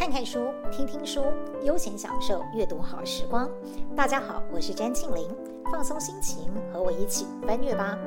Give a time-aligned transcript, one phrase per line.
[0.00, 1.22] 看看书，听听书，
[1.62, 3.46] 悠闲享受阅读好时光。
[3.94, 5.28] 大家好，我是詹庆玲，
[5.70, 7.98] 放松心情，和我一起翻阅吧。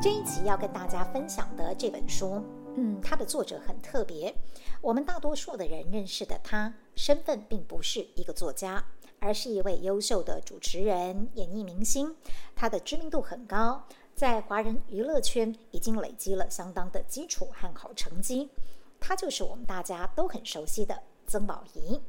[0.00, 2.42] 这一集要跟大家分享的这本书，
[2.74, 4.34] 嗯，它的作者很特别。
[4.80, 8.82] 我们大多数的人认识的他，身份并不是一个作家，
[9.20, 12.16] 而是一位优秀的主持人、演艺明星。
[12.56, 13.84] 他的知名度很高。
[14.14, 18.48] 在华人娱乐圈已经累积了相当的基础和好成绩，
[19.00, 22.00] 他就是我们大家都很熟悉的曾宝仪。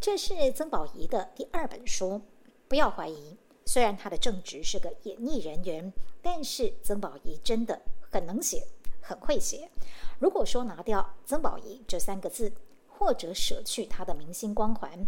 [0.00, 2.22] 这是曾宝仪的第二本书。
[2.66, 7.78] 不要怀疑，虽然他的正职是个演艺人员，但是曾宝仪真的
[8.10, 8.66] 很能写，
[9.02, 9.70] 很会写。
[10.18, 12.50] 如果说拿掉曾宝仪这三个字，
[12.88, 15.06] 或者舍去他的明星光环，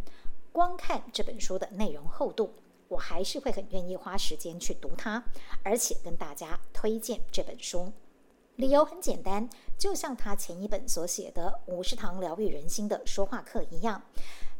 [0.52, 2.52] 光看这本书的内容厚度。
[2.88, 5.22] 我还是会很愿意花时间去读它，
[5.62, 7.92] 而且跟大家推荐这本书。
[8.56, 14.02] 理由很简单，就像他前一本所写的《五十堂疗愈人心的说话课》一样，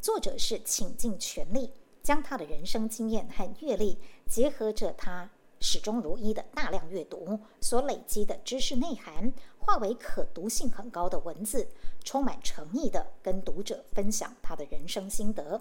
[0.00, 3.98] 作者是倾尽全力将他的人生经验和阅历，
[4.28, 11.66] 结合着他始终如一的大量阅读所累积的知识内涵，化为可读性很高的文字，
[12.04, 15.58] 充满诚意的跟读者分享他的人生心得。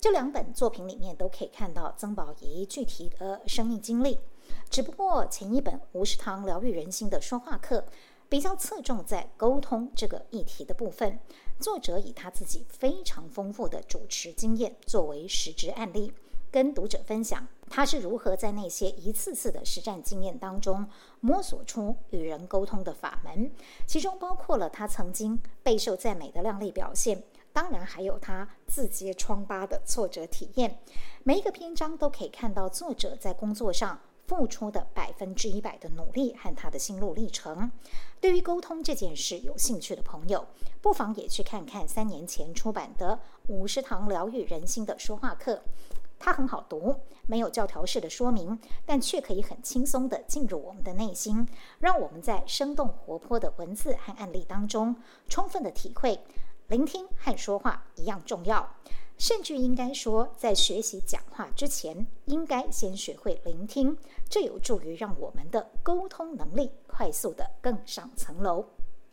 [0.00, 4.16] 这两本作品里面都可以看到曾宝仪具体的生命经历，
[4.70, 7.80] 只不过前一本《五十堂疗愈人心的说话课》
[8.28, 11.18] 比较侧重在沟通这个议题的部分，
[11.58, 16.12] 作者以他自己非常丰富的主持经验作为实质案例，
[16.52, 23.50] 跟读者分享他是如何在那些一次次的实战经验当中摸索出与人沟通的法门，
[23.84, 27.24] 其中包括了他曾经备受赞美的亮丽表现。
[27.58, 30.78] 当然，还有他自揭疮疤的挫折体验。
[31.24, 37.68] 每一个篇章都可以看到作者在工作上付出的百分之一百的努力和他的心路历程。
[38.20, 40.46] 对于沟通这件事有兴趣的朋友，
[40.80, 43.18] 不妨也去看看三年前出版的
[43.52, 45.54] 《五十堂疗愈人心的说话课》。
[46.20, 46.94] 它很好读，
[47.26, 51.44] 没有教条式的说明，但却可以很轻松地进入我们的内心，
[51.80, 54.94] 让我们在生动活泼的文字和案例当中，
[55.28, 56.20] 充分地体会。
[56.68, 58.74] 聆听和说话一样重要，
[59.16, 63.96] 甚至应该说，在学习讲话之前，应该先学会聆听，
[64.28, 68.66] 这有助于让我们的沟通能力快速的更上层楼。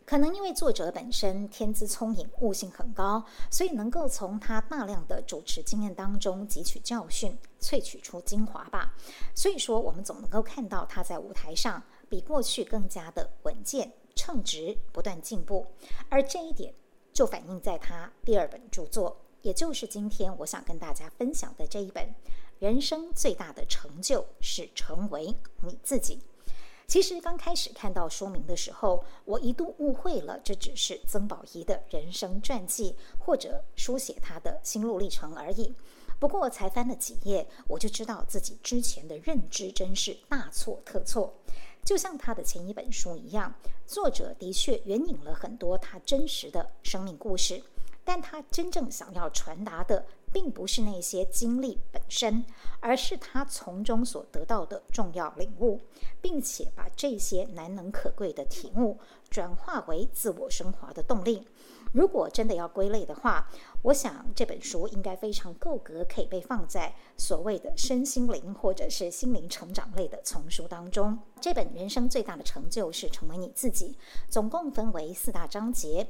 [0.04, 8.92] 可能因为作者本身天资聪颖、悟性很高，所以能够从他大量的主持经验当中汲取教训，萃取出精华吧。
[9.34, 15.66] 所以说，我们总能够看到他在舞台上比过去更加的稳健、称职、不断进步，
[16.10, 16.74] 而这一点。
[17.16, 22.04] 就反映在他第二本著作，也就是今天我想跟大家分享的这一本
[22.58, 26.16] 《人生最大的成就是成为你自己》。
[26.86, 35.74] 其实刚开始看到书名的时候，我一度误会了这只是曾宝仪的人生传记，或者书写他的心路历程而已。
[36.20, 41.32] 不过才翻了几页，我就知道自己之前的认知真是大错特错。
[41.86, 43.54] 就像他的前一本书一样，
[43.86, 47.62] 作者的确援引了很多他真实的生命故事，
[48.04, 52.44] 但他真正想要传达的，并不是那些经历本身，
[52.80, 55.80] 而是他从中所得到的重要领悟，
[56.20, 58.98] 并且把这些难能可贵的题目
[59.30, 61.46] 转化为自我升华的动力。
[61.92, 63.48] 如果真的要归类的话，
[63.82, 71.18] 我想这本书应该非常够格，可以被放在所谓的身心灵或者是心灵成长类的丛书当中。
[71.40, 73.96] 这本人生最大的成就是成为你自己，
[74.28, 76.08] 总共分为四大章节。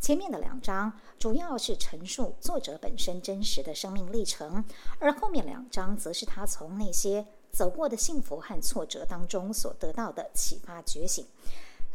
[0.00, 4.62] 前面的两章主要是陈述作者本身真实的生命历程，
[4.98, 11.26] 而后面两章则是他从那些走过的幸福和挫折当中所得到的启发觉醒。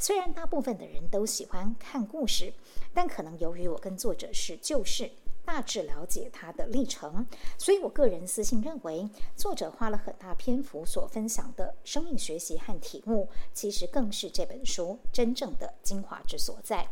[0.01, 2.53] 虽然大部分的人都喜欢看故事，
[2.93, 5.11] 但可能由于我跟作者是旧识，
[5.43, 7.27] 大致了解他的历程，
[7.57, 16.87] 所以我个人私信认为，作者花了很大篇幅所分享的生命学习和体悟，其实更是这本书真正的精华之所在。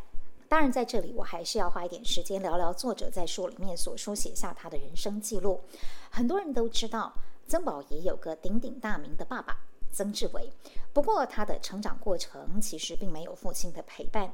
[0.50, 5.62] 当然，在这里我还是要花一点时间聊聊作者在书里面所书写下他的人生记录。
[6.10, 7.14] 很多人都知道，
[7.48, 9.58] 曾宝仪有个鼎鼎大名的爸爸。
[9.98, 10.54] 曾志伟，
[10.94, 14.32] 不过他的成长过程其实并没有父亲的陪伴，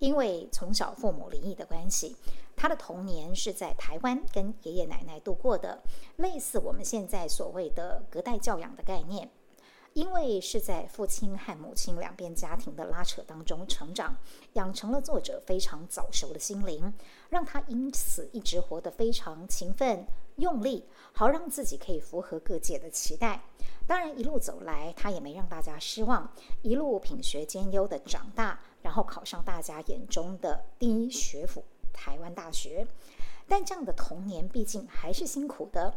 [0.00, 2.16] 因为从小父母离异的关系，
[2.56, 5.80] 他的童年是在台湾跟爷爷奶奶度过的，
[6.16, 9.30] 类似我们现在所谓的隔代教养的概念。
[9.92, 14.16] 因为是在父亲和母亲两边家庭的拉扯当中成长，
[14.54, 16.92] 养成了作者非常早熟的心灵，
[17.28, 20.04] 让他因此一直活得非常勤奋、
[20.36, 23.42] 用力，好让自己可以符合各界的期待。
[23.86, 26.30] 当然，一路走来，他也没让大家失望，
[26.62, 32.86] 一路品学兼优的长大，然后考上大家眼中的第一学府——台湾大学。
[33.46, 35.92] 但这样的童年毕竟还是辛苦的。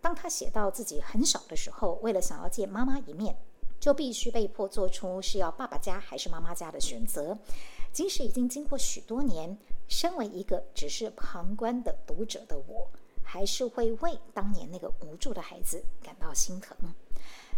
[0.00, 3.36] 当他写到自己很小的时候，为了想要见妈妈一面，
[3.78, 7.38] 就必须被迫做出是要爸爸家还是妈妈家的选择。
[7.92, 9.56] 即使已经经过许多年，
[9.88, 12.90] 身为一个只是旁观的读者的我，
[13.32, 16.76] 还是会为当年那个无助的孩子感到心疼。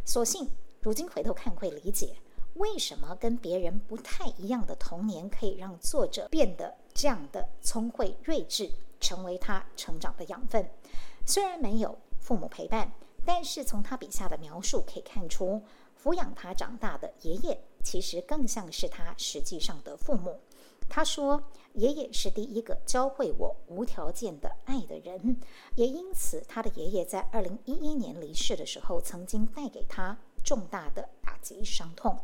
[0.04, 0.46] 所幸
[0.82, 2.14] 如今回头看会理解，
[2.56, 8.70] 为什么跟别人不太一样的童年可以让作者变得这样的聪慧睿智，
[9.00, 10.68] 成为他成长的养分。
[11.24, 12.92] 虽然没有父母陪伴，
[13.24, 15.62] 但是从他笔下的描述可以看出，
[16.02, 20.38] 抚养他长大的爷爷其实更像是他实际上的父母。
[20.86, 21.42] 他说
[21.74, 25.36] ：“爷爷是第一个教会我无条件的爱的人，
[25.74, 32.18] 也因此，他的爷爷在二零一一年离世的时候，曾经带给他重大的打击伤痛。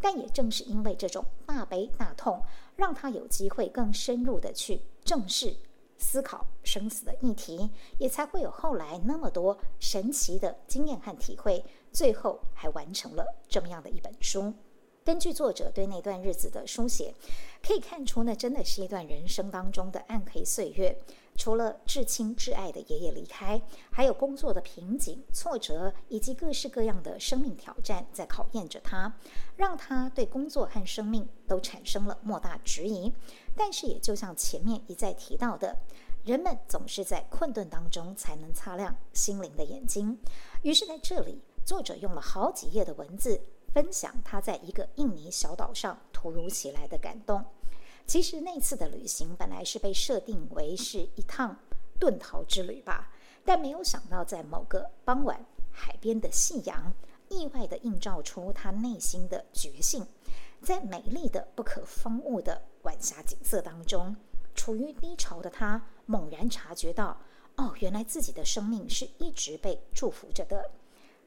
[0.00, 2.40] 但也正是因为这种大悲大痛，
[2.76, 5.56] 让他有机会更深入的去正视、
[5.98, 14.52] 思考生死的议题，也才会有后来那么多神奇的经验和体会，最后还完成了这么样的一本书。”
[15.04, 17.14] 根据作者对那段日子的书写，
[17.62, 20.98] 可以看出，那真的是一段人生当中的暗黑岁月。
[21.36, 23.60] 除了至亲至爱的爷爷离开，
[23.90, 29.12] 还有工作的瓶颈、挫折，以及各式各样的生命挑战在考验着他，
[29.56, 33.12] 让他对工作和生命都产生了莫大质疑。
[33.54, 35.76] 但是，也就像前面一再提到的，
[36.24, 40.16] 人们总是在困顿当中才能擦亮心灵的眼睛。
[40.62, 43.40] 于是，在这里，作者用了好几页的文字。
[43.74, 47.44] 分享他在一个印尼小岛上突如其来的感动。
[48.06, 51.58] 其实那次的旅行本来是被设定为是一趟
[51.98, 53.10] 遁逃之旅吧，
[53.44, 56.92] 但没有想到在某个傍晚，海边的夕阳
[57.28, 60.06] 意外地映照出他内心的觉醒。
[60.62, 64.14] 在美丽的不可方物的晚霞景色当中，
[64.54, 67.20] 处于低潮的他猛然察觉到，
[67.56, 70.70] 哦，原来自己的生命是一直被祝福着的。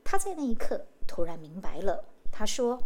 [0.04, 2.06] 他在那一刻突然明白了。
[2.38, 2.80] 他说：“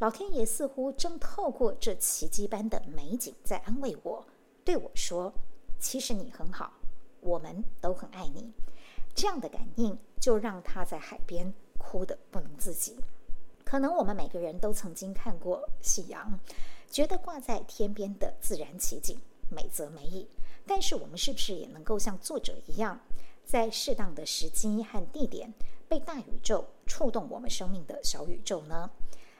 [0.00, 4.22] 老天爷似乎正透过这奇迹般的美景在安慰我，
[4.62, 5.32] 对我说
[5.80, 6.74] ：‘其实你很好，
[7.22, 8.52] 我们都很爱你。’
[9.16, 12.98] 这样的感应就让他在海边哭得不能自己。
[13.64, 16.38] 可能我们每个人都曾经看过夕阳，
[16.90, 19.18] 觉得挂在天边的自然奇景
[19.50, 20.28] 美则美矣。
[20.66, 23.00] 但是我们是不是也能够像作者一样，
[23.42, 25.54] 在适当的时机和地点？”
[25.88, 28.90] 被大宇宙触动我们生命的小宇宙呢？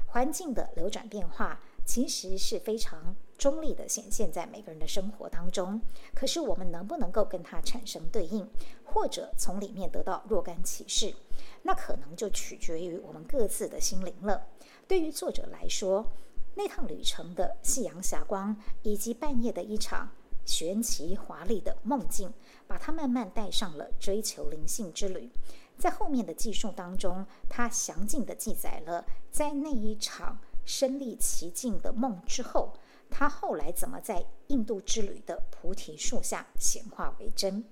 [0.06, 5.80] 环境的流转变化其实是非常中立的显现在每个人的生活当中。
[6.14, 8.48] 可是我们能不能够跟它产生对应，
[8.84, 11.14] 或者从里面得到若干启示，
[11.62, 14.46] 那可能就取决于我们各自的心灵了。
[14.86, 16.06] 对于作者来说，
[16.54, 20.08] 那趟旅程的夕阳霞光，以及半夜的一场
[20.46, 22.32] 玄奇华丽的梦境，
[22.66, 25.30] 把他慢慢带上了追求灵性之旅。
[25.78, 32.72] 在后面的记述当中，他详尽地记载了在那一场身历其境的梦之后，
[33.08, 37.64] 他后来怎么在印度之旅的菩提树下显化为真。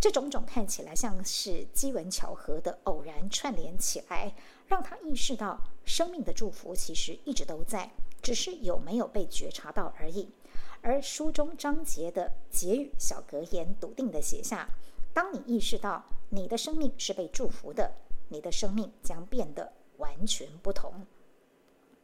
[0.00, 4.32] 这种种看起来像是机缘巧合的偶然串联起来，
[4.66, 7.90] 让他意识到生命的祝福其实一直都在，
[8.22, 10.30] 只是有没有被觉察到而已。
[10.80, 14.66] 而书中章节的结语小格言，笃定地写下。
[15.12, 17.92] 当你意识到你的生命是被祝福的，
[18.28, 21.06] 你的生命将变得完全不同。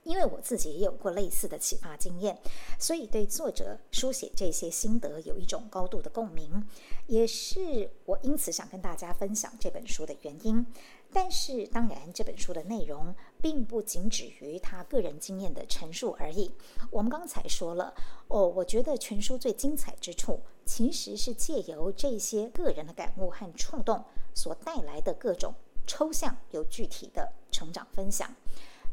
[0.03, 2.39] 因为我自己也有过类似的启发经验，
[2.79, 6.65] 所以对作者书写这些心得有一种高度的共鸣，
[7.09, 10.65] 也是我因此想跟大家分享这本书的原因。
[11.13, 16.51] 但是，当然，这本书的内容并不仅止于他个人经验的陈述而已。
[16.91, 17.95] 我们刚才说了，
[18.29, 25.55] 哦，我觉得全书最精彩之处，其实是借由这些个人的感悟和触动所带来的各种
[25.87, 28.35] 抽象又具体的成长分享。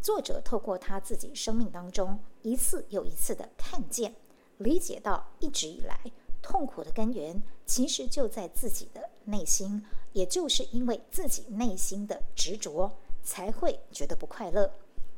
[0.01, 4.15] 作者透过他自己生命当中一次又一次的看见，
[4.57, 5.99] 理解到一直以来
[6.43, 12.91] 痛苦的根源其实就在自己的内心，也就是因为自己内心的执着，
[13.23, 14.71] 才会觉得不快乐。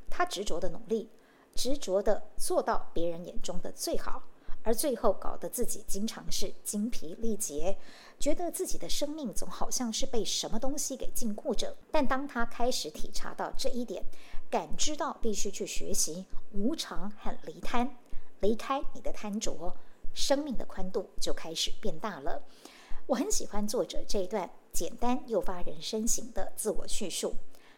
[0.10, 1.10] 他执着的努力，
[1.56, 4.24] 执着的做到别人眼中的最好，
[4.64, 7.78] 而最后搞得自己经常是精疲力竭，
[8.20, 11.76] 觉得自己的生命总好像是被什么东西给禁锢着。
[11.92, 14.06] 但当他开始体察到这一点，
[14.50, 17.98] 感知到必须去学习无常和离贪，
[18.42, 19.76] 离开你的贪着，
[20.16, 22.42] 生命的宽度就开始变大了。
[23.06, 27.36] 我很喜欢作者这一段简单又发人深省的自我叙述。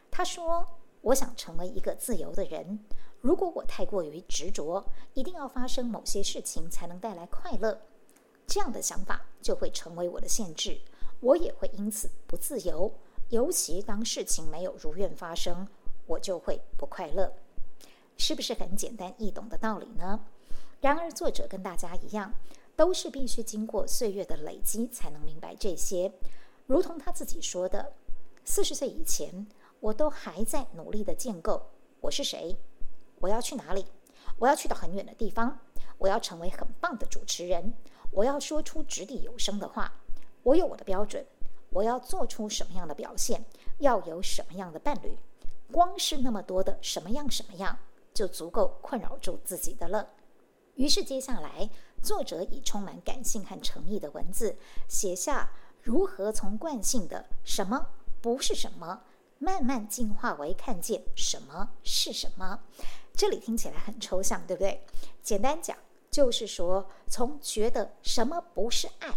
[0.10, 0.66] 他说
[1.02, 2.80] ：“我想成为一个自由的人。
[3.20, 7.82] 如果我太过于执着，一定要发生某些事情才能带来快乐，
[8.46, 10.80] 这样的想法就会成为我的限制，
[11.20, 12.94] 我也会因此不自由。
[13.30, 15.68] 尤其当事情没有如愿发生，
[16.06, 17.34] 我就会不快乐。
[18.16, 20.24] 是不是很简单易懂的道理呢？
[20.82, 22.34] 然而，作者跟大家一样，
[22.76, 26.12] 都是必须经过岁月的累积才能明白这些。
[26.66, 27.94] 如同他自己说的
[28.46, 29.48] ：“四十岁以前。”
[29.80, 31.68] 我都还在努力的建构
[32.02, 32.58] 我是谁，
[33.20, 33.86] 我要去哪里？
[34.40, 35.60] 我要去到很远的地方，
[36.00, 37.72] 我要成为很棒的主持人，
[38.10, 39.94] 我要说出掷地有声的话，
[40.42, 41.24] 我有我的标准，
[41.70, 43.46] 我要做出什么样的表现，
[43.78, 45.16] 要有什么样的伴侣，
[45.72, 47.78] 光是那么多的什么样什么样，
[48.16, 50.10] 就足够困扰住自己的了。
[50.78, 51.70] 于是接下来，
[52.04, 54.56] 作者以充满感性和诚意的文字，
[54.88, 55.50] 写下
[55.82, 57.88] 如何从惯性的什么
[58.22, 59.02] 不是什么。
[59.40, 62.60] 慢慢进化为看见什么是什么，
[63.14, 64.84] 这里听起来很抽象，对不对？
[65.22, 65.78] 简单讲，
[66.10, 69.16] 就是说从觉得什么不是爱，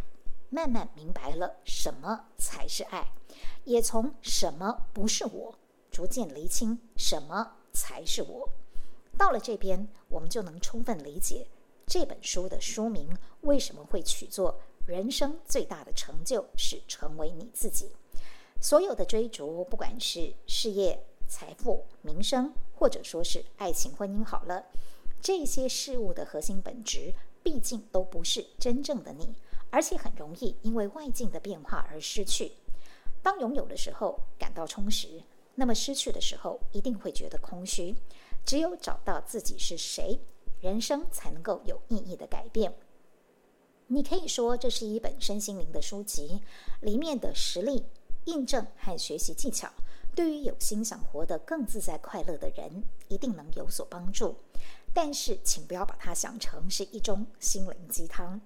[0.50, 3.12] 慢慢明白了什么才是爱，
[3.64, 5.54] 也从什么不是我，
[5.90, 8.48] 逐渐厘清什么才是我。
[9.20, 11.46] 到了这边，我们就能充分理解
[11.86, 14.58] 这本书的书名为什么会取作
[14.88, 17.90] “人生最大的成就是成为你自己”。
[18.62, 20.98] 所有的追逐，不管是事业、
[21.28, 24.64] 财富、名声，或者说是爱情、婚姻，好了，
[25.20, 27.12] 这些事物的核心本质，
[27.42, 29.34] 毕竟都不是真正的你，
[29.68, 32.52] 而且很容易因为外境的变化而失去。
[33.22, 35.22] 当拥有的时候感到充实，
[35.56, 37.94] 那么失去的时候一定会觉得空虚。
[38.44, 40.20] 只有找到自己是谁，
[40.60, 42.74] 人生才能够有意义的改变。
[43.86, 46.40] 你可以说这是一本身心灵的书籍，
[46.80, 47.84] 里面的实例。
[48.26, 49.72] 印证和学习技巧，
[50.14, 54.36] 对于有心想活得更自在快乐的人，一定能有所帮助。
[54.92, 58.38] 但是，请不要把它想成是一种心灵鸡汤。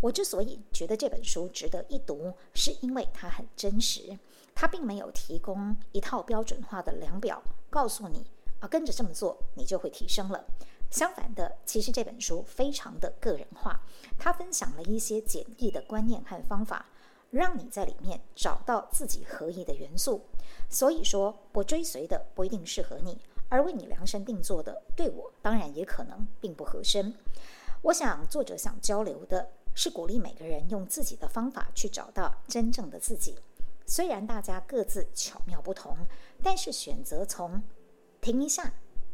[0.00, 4.16] 我之所以觉得这本书值得一读，是因为它很真实。
[4.54, 8.24] 它并没有提供一套标准化的量表，告诉你
[8.66, 10.44] 跟着这么做，你就会提升了。
[10.90, 13.80] 相反的，其实这本书非常的个人化，
[14.18, 16.86] 它分享了一些简易的观念和方法。
[17.32, 20.24] 让你在里面找到自己合意的元素。
[20.70, 27.12] 所以说，我追随的不一定适合你，而为你量身定做的，对我当然也可能并不合身。
[27.82, 33.34] 我想，作者想交流的是鼓励每个人用自己的方法去找到真正的自己。
[33.84, 35.96] 虽然大家各自巧妙不同，
[36.44, 37.60] 但是选择从
[38.26, 38.68] 停一下、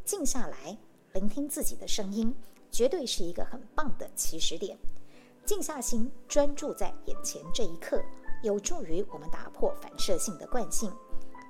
[0.07, 0.75] 静下来，
[1.13, 2.35] 聆听自己的声音，
[2.71, 4.75] 绝对是一个很棒的起始点。
[5.45, 8.03] 静下心，专注在眼前这一刻，
[8.43, 10.91] 有助于我们打破反射性的惯性，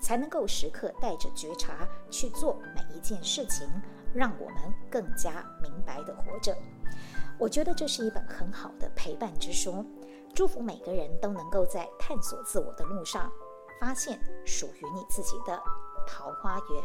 [0.03, 3.71] 才能够时刻带着觉察去做每一件事情，
[4.13, 4.57] 让我们
[4.91, 6.59] 更加明白地活着。
[7.39, 9.87] 我觉得这是一本很好的陪伴之书，
[10.35, 13.31] 祝福每个人都能够在探索自我的路上，
[13.81, 15.63] 发现属于你自己的
[16.07, 16.83] 桃花源。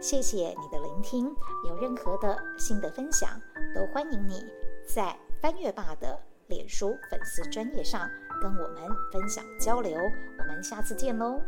[0.00, 1.34] 谢谢你的聆听，
[1.68, 3.40] 有任何的心得分享，
[3.74, 4.44] 都欢迎你
[4.86, 5.16] 在。
[5.42, 8.08] 翻阅爸的脸书粉丝专业上
[8.40, 9.94] 跟我们分享交流，
[10.38, 11.38] 我们下次见喽。